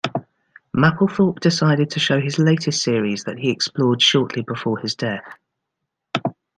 Mapplethorpe 0.75 1.39
decided 1.41 1.91
to 1.91 1.99
show 1.99 2.19
his 2.19 2.39
latest 2.39 2.81
series 2.81 3.25
that 3.25 3.37
he 3.37 3.51
explored 3.51 4.01
shortly 4.01 4.41
before 4.41 4.79
his 4.79 4.95
death. 4.95 5.37